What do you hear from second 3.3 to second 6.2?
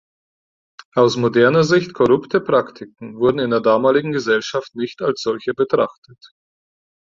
in der damaligen Gesellschaft nicht als solche betrachtet.